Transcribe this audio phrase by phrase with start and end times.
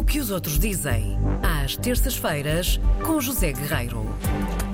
[0.00, 4.02] O que os outros dizem, às terças-feiras, com José Guerreiro.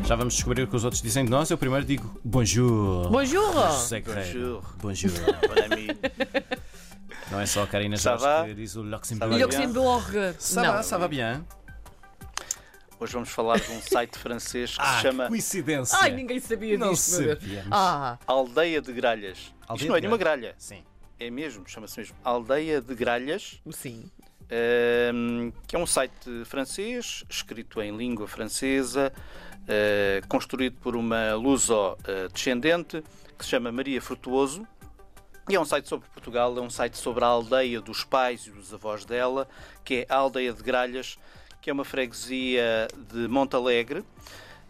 [0.05, 1.51] Já vamos descobrir o que os outros dizem de nós.
[1.51, 3.09] Eu primeiro digo bonjour.
[3.11, 3.53] Bonjour!
[3.73, 4.63] José Guerreiro.
[4.81, 5.11] Bonjour.
[7.33, 8.45] Não é só a Karina Ça Jorge va?
[8.45, 9.31] que diz o Ça Luxembourg.
[9.33, 9.47] va bien?
[9.47, 10.35] Luxembourg.
[10.39, 10.73] Ça Não.
[10.75, 11.45] va, ça va bien.
[13.01, 15.99] Hoje vamos falar de um site francês que Ah, se chama que coincidência.
[16.01, 17.01] Ai, ninguém sabia Não meu Deus.
[17.01, 17.69] sabíamos.
[17.73, 19.53] Ah, Aldeia de Gralhas.
[19.67, 20.55] Aldeia Isto não é de nenhuma gralha.
[20.57, 20.85] Sim.
[21.19, 24.09] É mesmo, chama-se mesmo Aldeia de Gralhas, sim.
[24.51, 29.13] Ehm, que é um site francês, escrito em língua francesa,
[29.69, 33.03] eh, construído por uma luso-descendente,
[33.37, 34.67] que se chama Maria Frutuoso.
[35.49, 38.51] E é um site sobre Portugal, é um site sobre a aldeia dos pais e
[38.51, 39.49] dos avós dela,
[39.85, 41.19] que é a Aldeia de Gralhas,
[41.61, 44.05] que é uma freguesia de Montalegre.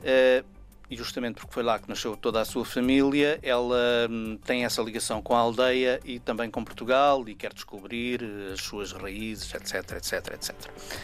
[0.02, 0.44] Eh,
[0.90, 4.80] e justamente porque foi lá que nasceu toda a sua família, ela hum, tem essa
[4.82, 9.52] ligação com a aldeia e também com Portugal e quer descobrir eh, as suas raízes,
[9.54, 10.54] etc, etc, etc.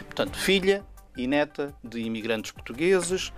[0.04, 0.84] Portanto, filha
[1.16, 3.32] e neta de imigrantes portugueses,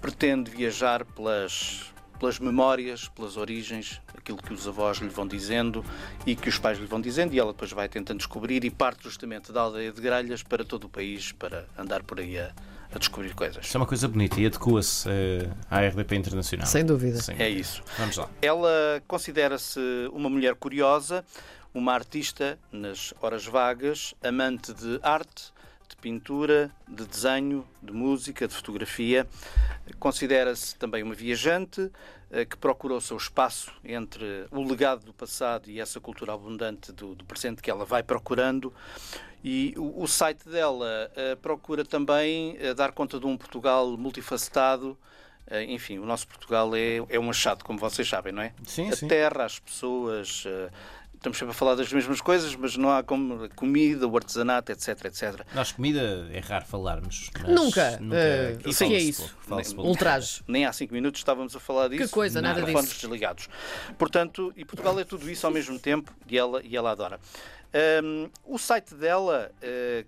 [0.00, 5.84] pretende viajar pelas, pelas memórias, pelas origens, aquilo que os avós lhe vão dizendo
[6.26, 9.04] e que os pais lhe vão dizendo, e ela depois vai tentando descobrir e parte
[9.04, 12.52] justamente da aldeia de Gralhas para todo o país para andar por aí a,
[12.94, 13.64] a descobrir coisas.
[13.64, 16.66] Isto é uma coisa bonita e adequa-se eh, à RDP Internacional.
[16.66, 17.20] Sem dúvida.
[17.20, 17.34] Sim.
[17.38, 17.82] É isso.
[17.98, 18.28] Vamos lá.
[18.40, 19.80] Ela considera-se
[20.12, 21.24] uma mulher curiosa,
[21.74, 25.52] uma artista nas horas vagas, amante de arte,
[25.88, 29.26] de pintura, de desenho, de música, de fotografia.
[29.98, 31.90] Considera-se também uma viajante
[32.48, 37.14] que procura o seu espaço entre o legado do passado e essa cultura abundante do,
[37.14, 38.72] do presente que ela vai procurando.
[39.44, 44.96] E o, o site dela eh, procura também eh, dar conta de um Portugal multifacetado.
[45.48, 48.54] Eh, enfim, o nosso Portugal é, é um achado, como vocês sabem, não é?
[48.64, 49.08] Sim, a sim.
[49.08, 50.44] terra, as pessoas.
[51.22, 54.72] Estamos sempre a falar das mesmas coisas, mas não há como a comida, o artesanato,
[54.72, 55.46] etc, etc.
[55.54, 57.30] Nós, comida, é raro falarmos.
[57.40, 57.80] mas Nunca,
[58.12, 59.80] eh, aqui o que fala-se é isso?
[59.80, 60.42] Ultraje.
[60.48, 62.10] Nem há cinco minutos estávamos a falar disso.
[62.10, 63.00] coisa, nada microfones disso.
[63.02, 63.48] desligados.
[63.96, 67.20] Portanto, e Portugal é tudo isso ao mesmo tempo e ela, e ela adora.
[68.02, 70.04] Hum, o site dela, eh,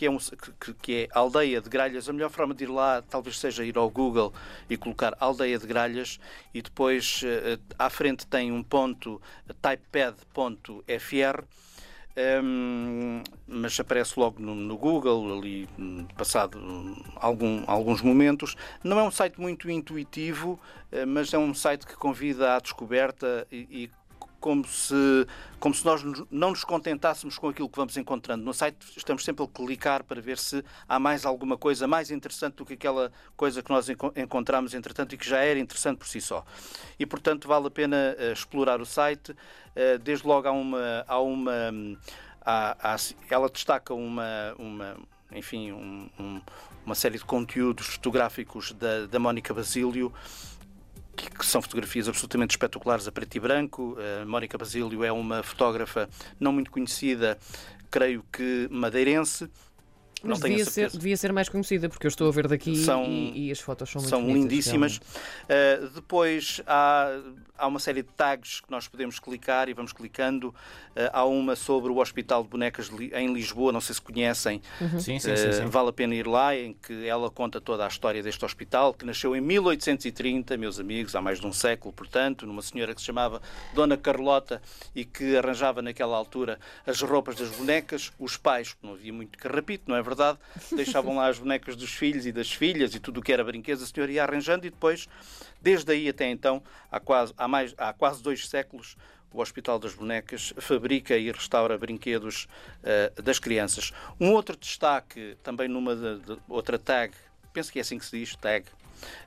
[0.00, 3.02] que, é um, que, que é Aldeia de Gralhas, a melhor forma de ir lá
[3.02, 4.32] talvez seja ir ao Google
[4.70, 6.18] e colocar Aldeia de Gralhas
[6.54, 9.20] e depois eh, à frente tem um ponto
[9.60, 11.44] typepad.fr.
[12.42, 18.56] Hum, mas aparece logo no, no Google, ali hum, passado hum, algum- alguns momentos.
[18.82, 20.58] Não é um site muito intuitivo,
[20.90, 23.90] eh, mas é um site que convida à descoberta e, e
[24.40, 25.26] como se,
[25.60, 28.42] como se nós não nos contentássemos com aquilo que vamos encontrando.
[28.42, 32.54] No site estamos sempre a clicar para ver se há mais alguma coisa mais interessante
[32.56, 36.08] do que aquela coisa que nós enco- encontramos, entretanto, e que já era interessante por
[36.08, 36.44] si só.
[36.98, 39.36] E, portanto, vale a pena eh, explorar o site.
[39.76, 41.04] Eh, desde logo há uma.
[41.06, 41.52] Há uma
[42.44, 42.96] há- há-
[43.28, 44.54] ela destaca uma.
[44.58, 44.96] uma
[45.32, 46.40] enfim, um- um-
[46.84, 50.12] uma série de conteúdos fotográficos da, da Mónica Basílio,
[51.20, 53.96] que, que são fotografias absolutamente espetaculares a preto e branco.
[54.22, 56.08] A Mónica Basílio é uma fotógrafa
[56.38, 57.38] não muito conhecida,
[57.90, 59.50] creio que madeirense.
[60.22, 63.04] Mas não devia ser, devia ser mais conhecida, porque eu estou a ver daqui São-
[63.04, 64.96] e, e as fotos são muito são bonitas, lindíssimas.
[64.96, 67.08] Uh, depois há,
[67.56, 70.48] há uma série de tags que nós podemos clicar e vamos clicando.
[70.48, 74.60] Uh, há uma sobre o Hospital de Bonecas em Lisboa, não sei se conhecem.
[74.98, 75.52] Sim, sim, Uh, sim.
[75.52, 75.66] sim.
[75.66, 79.04] Vale a pena ir lá, em que ela conta toda a história deste hospital, que
[79.06, 83.06] nasceu em 1830, meus amigos, há mais de um século, portanto, numa senhora que se
[83.06, 83.40] chamava
[83.74, 84.60] Dona Carlota
[84.94, 88.12] e que arranjava naquela altura as roupas das bonecas.
[88.18, 90.09] Os pais, não havia muito carrapito, não é verdade?
[90.74, 93.82] Deixavam lá as bonecas dos filhos e das filhas e tudo o que era brinquedos,
[93.82, 95.08] a senhora ia arranjando e depois,
[95.60, 98.96] desde aí até então, há quase, há mais, há quase dois séculos,
[99.32, 102.48] o Hospital das Bonecas fabrica e restaura brinquedos
[102.82, 103.92] eh, das crianças.
[104.20, 107.14] Um outro destaque, também numa de- de- outra tag,
[107.52, 108.66] penso que é assim que se diz, tag,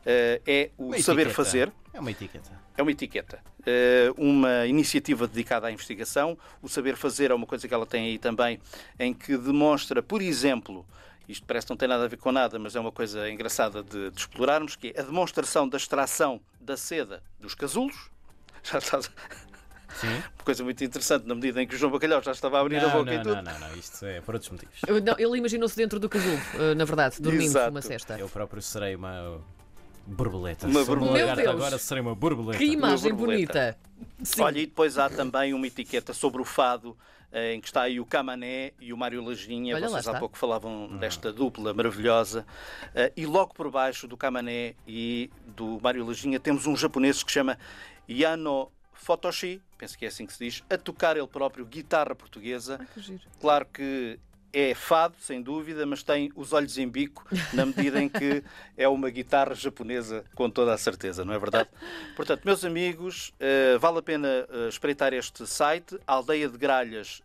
[0.06, 1.36] é o Uma saber etiqueta.
[1.44, 1.72] fazer.
[1.94, 2.52] É uma etiqueta.
[2.78, 6.38] É uma etiqueta, Eh, uma iniciativa dedicada à investigação.
[6.62, 8.60] O saber fazer é uma coisa que ela tem aí também,
[9.00, 10.86] em que demonstra, por exemplo,
[11.30, 13.82] isto parece que não tem nada a ver com nada, mas é uma coisa engraçada
[13.82, 18.10] de, de explorarmos, que é a demonstração da extração da seda dos casulos.
[18.64, 19.10] Já estás...
[20.02, 20.08] Sim.
[20.08, 22.78] Uma coisa muito interessante, na medida em que o João Bacalhau já estava a abrir
[22.80, 23.36] a Não, boca não, e tudo.
[23.36, 24.76] não, não, não, isto é por outros motivos.
[24.88, 27.70] Eu- não, ele imaginou-se dentro do casulo, eh, na verdade, dormindo Exato.
[27.70, 28.18] uma cesta.
[28.20, 29.40] Eu próprio serei uma
[30.06, 30.68] borboleta.
[30.68, 31.26] Uma borboleta.
[31.28, 31.48] Meu Deus.
[31.50, 32.58] agora serei uma borboleta.
[32.58, 33.54] Que imagem borboleta.
[33.54, 33.78] bonita!
[34.24, 34.42] Sim.
[34.42, 36.98] Olha, e depois há também uma etiqueta sobre o fado,
[37.32, 39.76] eh, em que está aí o Camané e o Mário Lajinha.
[39.76, 42.46] Olha, Vocês há pouco falavam desta dupla maravilhosa.
[42.94, 47.32] Eh, E logo por baixo do Camané e do Mário Lajinha temos um japonês que
[47.32, 47.58] se chama
[48.10, 52.78] Yano Fotoshi, penso que é assim que se diz, a tocar ele próprio guitarra portuguesa.
[52.80, 53.22] Ai, que giro.
[53.42, 54.20] Claro que
[54.54, 58.44] é fado, sem dúvida, mas tem os olhos em bico, na medida em que
[58.78, 61.68] é uma guitarra japonesa, com toda a certeza, não é verdade?
[62.16, 67.24] Portanto, meus amigos, eh, vale a pena eh, espreitar este site, aldeia de Gralhas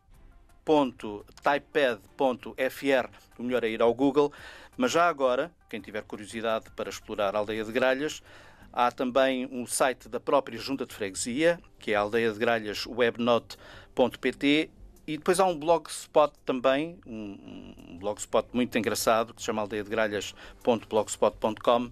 [1.43, 3.09] typepad.fr,
[3.39, 4.31] o melhor é ir ao Google,
[4.77, 8.23] mas já agora, quem tiver curiosidade para explorar a aldeia de Gralhas,
[8.71, 12.01] há também um site da própria Junta de Freguesia, que é a
[15.09, 21.91] e depois há um blogspot também, um, um blogspot muito engraçado, que se chama aldeiadegralhas.blogspot.com,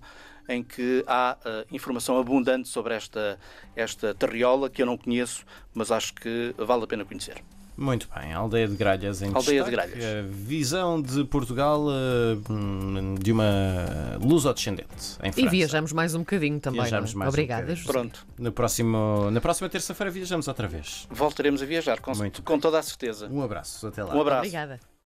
[0.51, 3.41] em que há uh, informação abundante sobre esta,
[3.75, 7.43] esta terriola que eu não conheço, mas acho que vale a pena conhecer.
[7.77, 9.93] Muito bem, Aldeia de Gralhas em Aldeia destaque.
[9.93, 10.05] de Gralhas.
[10.05, 13.45] A visão de Portugal uh, de uma
[14.21, 14.89] luso-descendente
[15.23, 15.41] em França.
[15.41, 16.81] E viajamos mais um bocadinho também.
[16.81, 17.17] Viajamos é?
[17.17, 17.87] mais um Obrigada, bocadinho.
[17.87, 17.93] José.
[17.93, 21.07] Pronto, No próximo, na próxima terça-feira viajamos outra vez.
[21.11, 23.29] voltaremos a viajar, com, Muito com toda a certeza.
[23.31, 24.15] Um abraço, até lá.
[24.15, 24.39] Um abraço.
[24.41, 24.81] Obrigada.